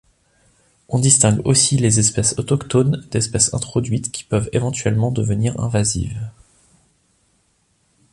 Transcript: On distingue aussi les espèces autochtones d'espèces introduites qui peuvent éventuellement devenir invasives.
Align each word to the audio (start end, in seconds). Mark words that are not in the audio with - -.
On 0.89 0.97
distingue 0.97 1.45
aussi 1.47 1.77
les 1.77 1.99
espèces 1.99 2.33
autochtones 2.39 3.05
d'espèces 3.11 3.53
introduites 3.53 4.11
qui 4.11 4.23
peuvent 4.23 4.49
éventuellement 4.51 5.11
devenir 5.11 5.59
invasives. 5.59 6.27